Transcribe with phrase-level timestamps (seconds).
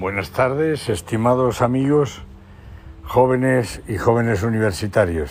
[0.00, 2.22] Buenas tardes, estimados amigos,
[3.04, 5.30] jóvenes y jóvenes universitarios.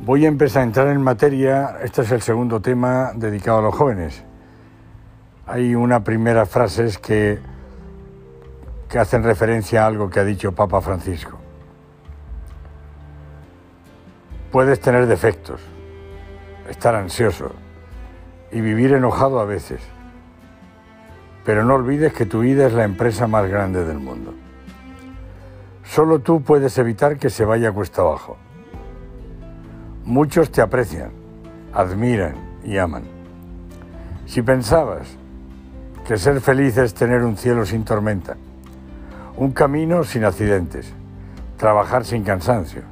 [0.00, 3.74] Voy a empezar a entrar en materia, este es el segundo tema dedicado a los
[3.74, 4.24] jóvenes.
[5.46, 7.38] Hay una primera frase que,
[8.88, 11.36] que hacen referencia a algo que ha dicho Papa Francisco.
[14.50, 15.60] Puedes tener defectos,
[16.70, 17.52] estar ansioso
[18.50, 19.82] y vivir enojado a veces
[21.44, 24.34] pero no olvides que tu vida es la empresa más grande del mundo.
[25.84, 28.36] Solo tú puedes evitar que se vaya cuesta abajo.
[30.04, 31.10] Muchos te aprecian,
[31.72, 32.34] admiran
[32.64, 33.04] y aman.
[34.26, 35.06] Si pensabas
[36.06, 38.36] que ser feliz es tener un cielo sin tormenta,
[39.36, 40.92] un camino sin accidentes,
[41.58, 42.82] trabajar sin cansancio,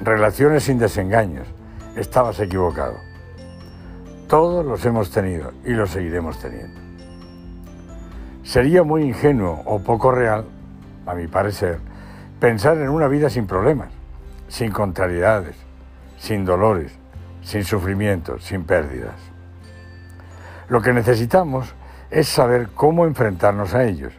[0.00, 1.46] relaciones sin desengaños,
[1.96, 2.96] estabas equivocado.
[4.28, 6.85] Todos los hemos tenido y los seguiremos teniendo.
[8.46, 10.44] Sería muy ingenuo o poco real,
[11.04, 11.80] a mi parecer,
[12.38, 13.88] pensar en una vida sin problemas,
[14.46, 15.56] sin contrariedades,
[16.16, 16.96] sin dolores,
[17.42, 19.16] sin sufrimientos, sin pérdidas.
[20.68, 21.74] Lo que necesitamos
[22.12, 24.12] es saber cómo enfrentarnos a ellos,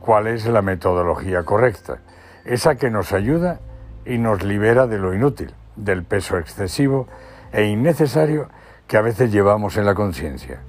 [0.00, 1.98] cuál es la metodología correcta,
[2.46, 3.60] esa que nos ayuda
[4.06, 7.06] y nos libera de lo inútil, del peso excesivo
[7.52, 8.48] e innecesario
[8.86, 10.60] que a veces llevamos en la conciencia,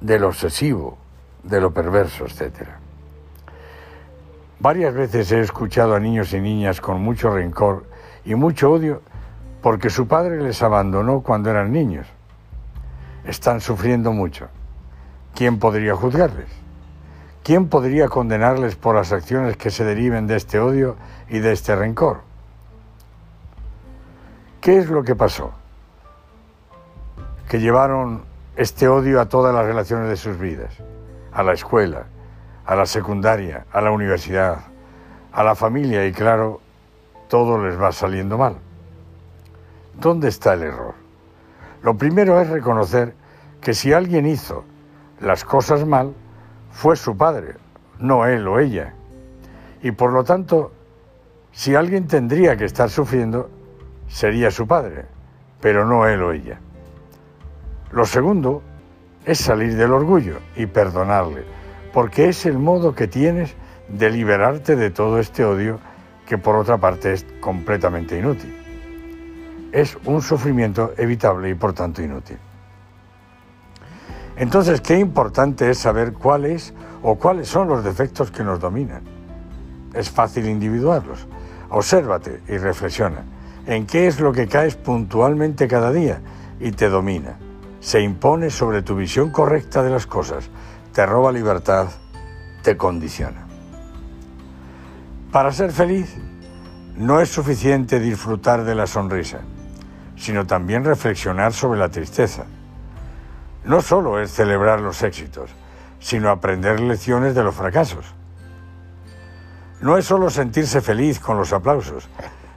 [0.00, 0.98] del obsesivo,
[1.42, 2.68] de lo perverso, etc.
[4.60, 7.86] Varias veces he escuchado a niños y niñas con mucho rencor
[8.24, 9.02] y mucho odio
[9.62, 12.06] porque su padre les abandonó cuando eran niños.
[13.24, 14.48] Están sufriendo mucho.
[15.34, 16.48] ¿Quién podría juzgarles?
[17.44, 20.96] ¿Quién podría condenarles por las acciones que se deriven de este odio
[21.28, 22.22] y de este rencor?
[24.60, 25.52] ¿Qué es lo que pasó?
[27.48, 28.24] Que llevaron
[28.56, 30.74] este odio a todas las relaciones de sus vidas
[31.32, 32.06] a la escuela,
[32.66, 34.58] a la secundaria, a la universidad,
[35.32, 36.60] a la familia y claro,
[37.28, 38.56] todo les va saliendo mal.
[39.94, 40.94] ¿Dónde está el error?
[41.82, 43.14] Lo primero es reconocer
[43.60, 44.64] que si alguien hizo
[45.20, 46.14] las cosas mal,
[46.70, 47.56] fue su padre,
[47.98, 48.94] no él o ella.
[49.82, 50.72] Y por lo tanto,
[51.52, 53.50] si alguien tendría que estar sufriendo,
[54.08, 55.06] sería su padre,
[55.60, 56.60] pero no él o ella.
[57.90, 58.62] Lo segundo
[59.28, 61.44] es salir del orgullo y perdonarle,
[61.92, 63.54] porque es el modo que tienes
[63.90, 65.80] de liberarte de todo este odio
[66.26, 68.56] que por otra parte es completamente inútil.
[69.70, 72.38] Es un sufrimiento evitable y por tanto inútil.
[74.38, 76.72] Entonces, qué importante es saber cuáles
[77.02, 79.02] o cuáles son los defectos que nos dominan.
[79.92, 81.26] Es fácil individuarlos.
[81.68, 83.24] Obsérvate y reflexiona
[83.66, 86.22] en qué es lo que caes puntualmente cada día
[86.60, 87.36] y te domina
[87.80, 90.50] se impone sobre tu visión correcta de las cosas,
[90.92, 91.88] te roba libertad,
[92.62, 93.46] te condiciona.
[95.30, 96.16] Para ser feliz
[96.96, 99.40] no es suficiente disfrutar de la sonrisa,
[100.16, 102.44] sino también reflexionar sobre la tristeza.
[103.64, 105.50] No solo es celebrar los éxitos,
[106.00, 108.06] sino aprender lecciones de los fracasos.
[109.80, 112.08] No es solo sentirse feliz con los aplausos,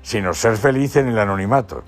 [0.00, 1.84] sino ser feliz en el anonimato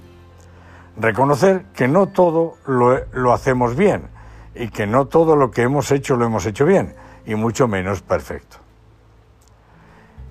[0.97, 4.09] Reconocer que no todo lo, hacemos bien
[4.55, 6.95] y que no todo lo que hemos hecho lo hemos hecho bien,
[7.25, 8.59] y mucho menos perfecto.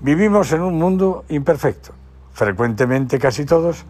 [0.01, 1.93] Vivimos en un mundo imperfecto.
[2.33, 3.85] Frecuentemente casi todos,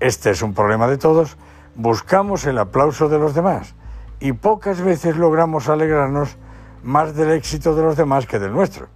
[0.00, 1.38] este es un problema de todos,
[1.74, 3.74] buscamos el aplauso de los demás
[4.20, 6.36] y pocas veces logramos alegrarnos
[6.82, 8.88] más del éxito de los demás que del nuestro.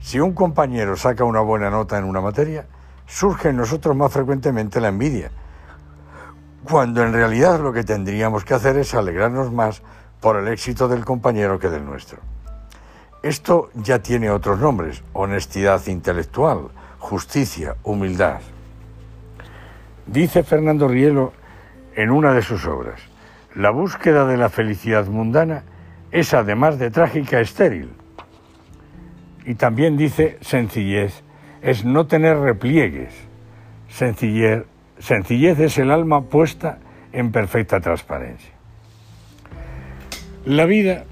[0.00, 2.66] Si un compañero saca una buena nota en una materia,
[3.06, 5.30] surge en nosotros más frecuentemente la envidia
[6.64, 9.82] cuando en realidad lo que tendríamos que hacer es alegrarnos más
[10.20, 12.18] por el éxito del compañero que del nuestro.
[13.22, 18.40] Esto ya tiene otros nombres, honestidad intelectual, justicia, humildad.
[20.06, 21.32] Dice Fernando Rielo
[21.94, 23.00] en una de sus obras,
[23.54, 25.62] la búsqueda de la felicidad mundana
[26.10, 27.90] es además de trágica estéril.
[29.44, 31.22] Y también dice sencillez,
[31.60, 33.14] es no tener repliegues.
[33.88, 34.64] Sencillez
[34.98, 36.78] Sencillez es el alma puesta
[37.12, 38.50] en perfecta transparencia.
[40.44, 41.04] La vida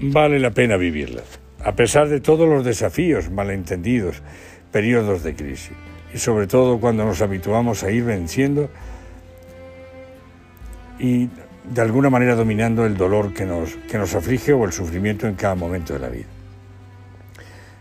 [0.00, 1.22] vale la pena vivirla,
[1.64, 4.22] a pesar de todos los desafíos, malentendidos,
[4.72, 5.76] periodos de crisis,
[6.12, 8.68] y sobre todo cuando nos habituamos a ir venciendo
[10.98, 11.28] y
[11.64, 15.34] de alguna manera dominando el dolor que nos, que nos aflige o el sufrimiento en
[15.34, 16.26] cada momento de la vida.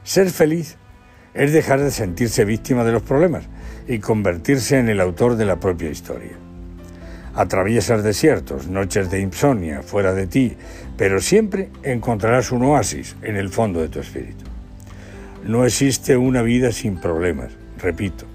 [0.03, 0.77] Ser feliz
[1.33, 3.47] es dejar de sentirse víctima de los problemas
[3.89, 6.37] y convertirse en el autor de la propia historia.
[7.33, 10.55] Atraviesas desiertos, noches de insomnia fuera de ti,
[10.95, 14.45] pero siempre encontrarás un oasis en el fondo de tu espíritu.
[15.43, 18.25] No existe una vida sin problemas, repito,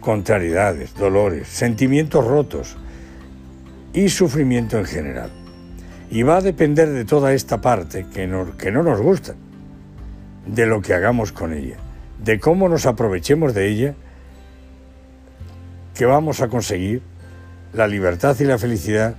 [0.00, 2.76] contrariedades, dolores, sentimientos rotos
[3.92, 5.30] y sufrimiento en general.
[6.10, 9.36] Y va a depender de toda esta parte que no, que no nos gusta,
[10.44, 11.76] de lo que hagamos con ella,
[12.24, 13.94] de cómo nos aprovechemos de ella,
[15.98, 17.02] que vamos a conseguir
[17.72, 19.16] la libertad y la felicidad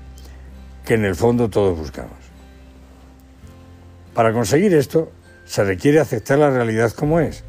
[0.85, 2.17] que en el fondo todos buscamos.
[4.13, 5.11] Para conseguir esto
[5.43, 7.43] se requiere aceptar la realidad como es.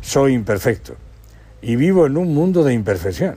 [0.00, 0.96] Soy imperfecto
[1.60, 3.36] y vivo en un mundo de imperfección.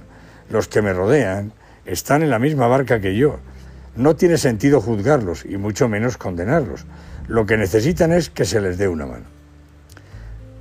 [0.50, 1.54] Los que me rodean
[1.86, 3.38] están en la misma barca que yo.
[3.96, 6.88] No tiene sentido juzgarlos y mucho menos condenarlos.
[7.28, 9.26] Lo que necesitan es que se les dé una mano.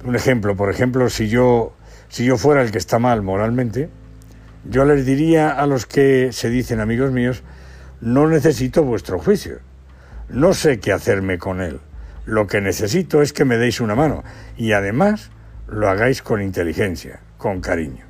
[0.05, 1.73] Un ejemplo, por ejemplo, si yo,
[2.11, 3.89] si yo fuera el que está mal moralmente,
[4.69, 7.43] yo les diría a los que se dicen amigos míos,
[8.01, 9.59] no necesito vuestro juicio,
[10.29, 11.81] no sé qué hacerme con él,
[12.27, 14.25] lo que necesito es que me deis una mano
[14.57, 15.31] y además
[15.69, 18.05] lo hagáis con inteligencia, con cariño.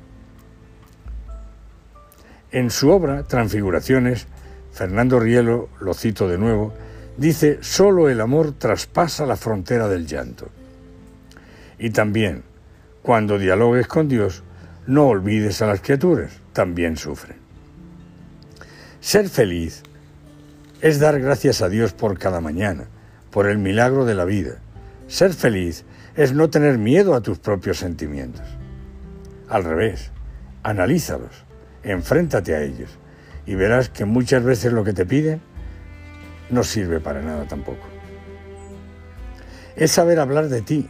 [2.51, 4.27] En su obra Transfiguraciones,
[4.71, 6.73] Fernando Rielo, lo cito de nuevo,
[7.17, 10.49] dice, solo el amor traspasa la frontera del llanto.
[11.77, 12.43] Y también,
[13.01, 14.43] cuando dialogues con Dios,
[14.87, 17.37] no olvides a las criaturas, también sufren.
[19.01, 19.83] Ser feliz
[20.81, 22.85] es dar gracias a Dios por cada mañana,
[23.29, 24.61] por el milagro de la vida.
[25.07, 25.83] Ser feliz
[26.15, 28.45] es no tener miedo a tus propios sentimientos.
[29.49, 30.11] Al revés,
[30.63, 31.43] analízalos,
[31.83, 32.89] enfréntate a ellos
[33.45, 35.41] y verás que muchas veces lo que te piden
[36.49, 37.85] no sirve para nada tampoco.
[39.75, 40.89] Es saber hablar de ti.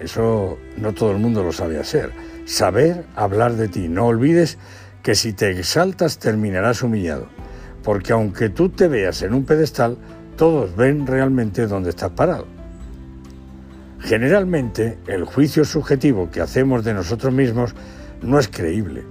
[0.00, 2.33] Eso no todo el mundo lo sabe hacer.
[2.44, 3.88] Saber hablar de ti.
[3.88, 4.58] No olvides
[5.02, 7.28] que si te exaltas terminarás humillado,
[7.82, 9.96] porque aunque tú te veas en un pedestal,
[10.36, 12.46] todos ven realmente dónde estás parado.
[14.00, 17.74] Generalmente, el juicio subjetivo que hacemos de nosotros mismos
[18.20, 19.04] no es creíble.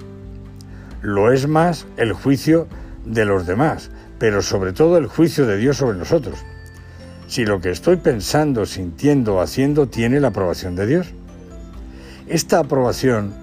[1.02, 2.68] Lo es más el juicio
[3.06, 3.90] de los demás,
[4.20, 6.46] pero sobre todo el juicio de Dios sobre nosotros.
[7.28, 11.14] Si lo que estoy pensando, sintiendo o haciendo tiene la aprobación de Dios.
[12.28, 13.34] Esta aprobación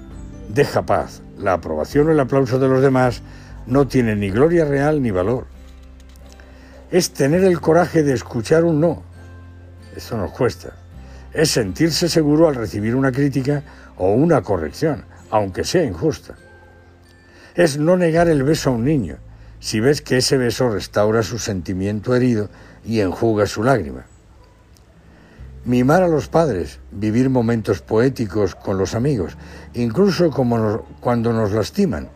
[0.48, 1.20] deja paz.
[1.38, 3.22] La aprobación o el aplauso de los demás
[3.66, 5.46] no tiene ni gloria real ni valor.
[6.90, 9.02] Es tener el coraje de escuchar un no.
[9.94, 10.70] Eso nos cuesta.
[11.32, 13.62] Es sentirse seguro al recibir una crítica
[13.98, 16.36] o una corrección, aunque sea injusta.
[17.54, 19.18] Es no negar el beso a un niño,
[19.60, 22.48] si ves que ese beso restaura su sentimiento herido
[22.84, 24.06] y enjuga su lágrima.
[25.64, 29.36] Mimar a los padres, vivir momentos poéticos con los amigos,
[29.74, 32.08] incluso cuando nos lastiman.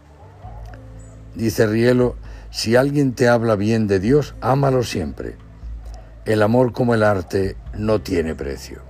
[1.35, 2.17] Dice Rielo,
[2.51, 5.37] si alguien te habla bien de Dios, ámalo siempre.
[6.25, 8.81] El amor como el arte no tiene precio.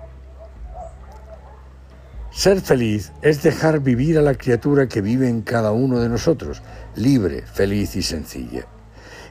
[2.31, 6.63] Ser feliz es dejar vivir a la criatura que vive en cada uno de nosotros,
[6.95, 8.67] libre, feliz y sencilla.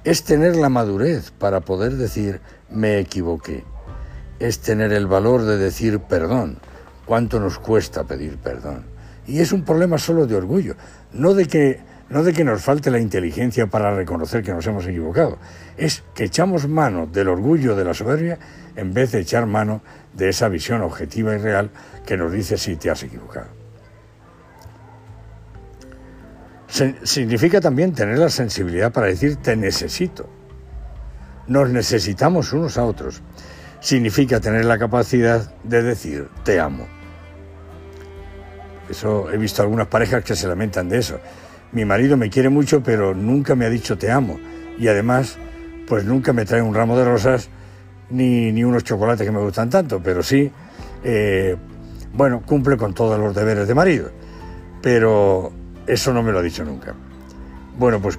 [0.04, 3.64] Es tener la madurez para poder decir me equivoqué
[4.40, 6.58] es tener el valor de decir perdón.
[7.06, 8.86] ¿Cuánto nos cuesta pedir perdón?
[9.28, 10.76] Y es un problema solo de orgullo,
[11.14, 14.86] no de que no de que nos falte la inteligencia para reconocer que nos hemos
[14.86, 15.40] equivocado,
[15.78, 18.38] es que echamos mano del orgullo de la soberbia
[18.76, 19.82] en vez de echar mano
[20.14, 21.72] de esa visión objetiva y real
[22.06, 23.48] que nos dice si te has equivocado.
[27.04, 30.28] significa también tener la sensibilidad para decir te necesito.
[31.48, 33.22] Nos necesitamos unos a otros
[33.84, 36.88] significa tener la capacidad de decir te amo.
[38.90, 41.20] Eso he visto algunas parejas que se lamentan de eso.
[41.74, 44.40] Mi marido me quiere mucho, pero nunca me ha dicho te amo.
[44.80, 45.38] Y además,
[45.86, 47.50] pues nunca me trae un ramo de rosas
[48.10, 50.50] ni, ni unos chocolates que me gustan tanto, pero sí,
[51.04, 51.58] eh,
[52.14, 54.12] bueno, cumple con todos los deberes de marido.
[54.82, 55.52] Pero
[55.88, 56.94] eso no me lo ha dicho nunca.
[57.78, 58.18] Bueno, pues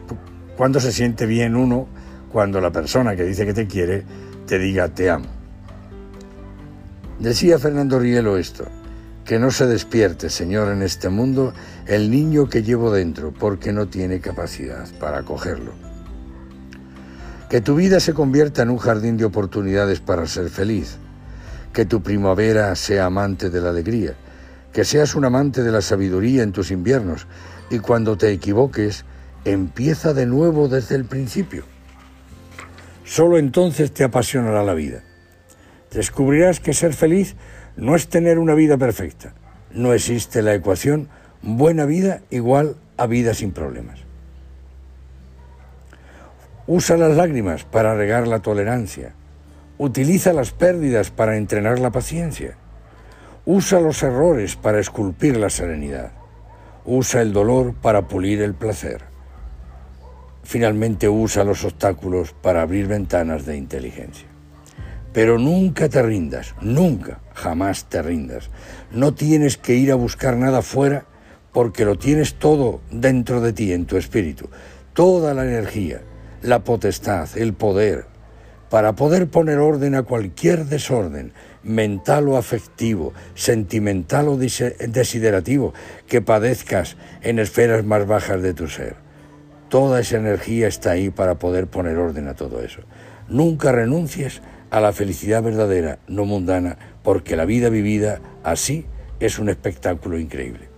[0.58, 1.88] cuando se siente bien uno,
[2.30, 4.02] cuando la persona que dice que te quiere
[4.46, 5.43] te diga te amo.
[7.18, 8.64] Decía Fernando Rielo esto,
[9.24, 11.54] que no se despierte, Señor, en este mundo
[11.86, 15.72] el niño que llevo dentro, porque no tiene capacidad para acogerlo.
[17.48, 20.96] Que tu vida se convierta en un jardín de oportunidades para ser feliz.
[21.72, 24.14] Que tu primavera sea amante de la alegría.
[24.72, 27.28] Que seas un amante de la sabiduría en tus inviernos.
[27.70, 29.04] Y cuando te equivoques,
[29.44, 31.64] empieza de nuevo desde el principio.
[33.04, 35.04] Solo entonces te apasionará la vida
[35.94, 37.36] descubrirás que ser feliz
[37.76, 39.32] no es tener una vida perfecta.
[39.72, 41.08] No existe la ecuación
[41.42, 44.00] buena vida igual a vida sin problemas.
[46.66, 49.12] Usa las lágrimas para regar la tolerancia.
[49.76, 52.56] Utiliza las pérdidas para entrenar la paciencia.
[53.44, 56.12] Usa los errores para esculpir la serenidad.
[56.86, 59.02] Usa el dolor para pulir el placer.
[60.42, 64.33] Finalmente usa los obstáculos para abrir ventanas de inteligencia.
[65.14, 68.50] Pero nunca te rindas, nunca, jamás te rindas.
[68.90, 71.06] No tienes que ir a buscar nada fuera
[71.52, 74.50] porque lo tienes todo dentro de ti, en tu espíritu.
[74.92, 76.02] Toda la energía,
[76.42, 78.06] la potestad, el poder,
[78.70, 85.74] para poder poner orden a cualquier desorden mental o afectivo, sentimental o desiderativo
[86.08, 88.96] que padezcas en esferas más bajas de tu ser.
[89.68, 92.80] Toda esa energía está ahí para poder poner orden a todo eso.
[93.28, 94.42] Nunca renuncies
[94.74, 98.86] a la felicidad verdadera, no mundana, porque la vida vivida así
[99.20, 100.68] es un espectáculo increíble.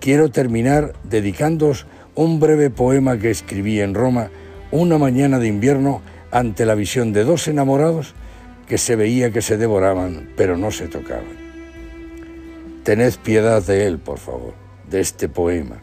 [0.00, 4.28] Quiero terminar dedicándoos un breve poema que escribí en Roma
[4.70, 8.14] una mañana de invierno ante la visión de dos enamorados
[8.68, 11.40] que se veía que se devoraban, pero no se tocaban.
[12.82, 14.52] Tened piedad de él, por favor,
[14.90, 15.78] de este poema.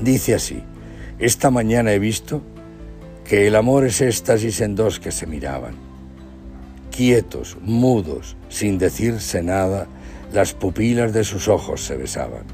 [0.00, 0.62] Dice así,
[1.18, 2.40] esta mañana he visto
[3.28, 5.74] que el amor es éxtasis en dos que se miraban.
[6.90, 9.86] Quietos, mudos, sin decirse nada,
[10.32, 12.44] las pupilas de sus ojos se besaban.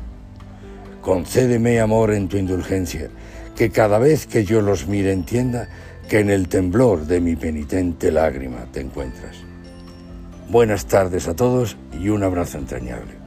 [1.01, 3.09] Concédeme amor en tu indulgencia,
[3.55, 5.69] que cada vez que yo los mire entienda
[6.09, 9.37] que en el temblor de mi penitente lágrima te encuentras.
[10.51, 13.24] Buenas tardes a todos y un abrazo entrañable.